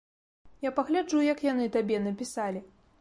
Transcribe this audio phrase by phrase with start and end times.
[0.67, 2.65] Я пагляджу, як яны табе напісалі.